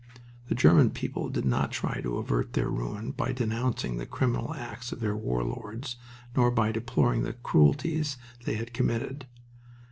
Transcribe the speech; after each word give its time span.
The 0.47 0.55
German 0.55 0.89
people 0.89 1.29
did 1.29 1.45
not 1.45 1.69
try 1.71 2.01
to 2.01 2.17
avert 2.17 2.53
their 2.53 2.71
ruin 2.71 3.11
by 3.11 3.33
denouncing 3.33 3.97
the 3.97 4.07
criminal 4.07 4.51
acts 4.55 4.91
of 4.91 4.99
their 4.99 5.15
war 5.15 5.43
lords 5.43 5.95
nor 6.35 6.49
by 6.49 6.71
deploring 6.71 7.21
the 7.21 7.33
cruelties 7.33 8.17
they 8.45 8.55
had 8.55 8.73
committed. 8.73 9.27